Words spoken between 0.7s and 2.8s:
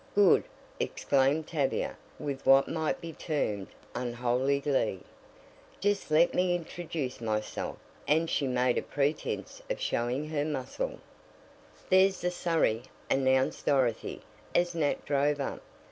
exclaimed Tavia, with what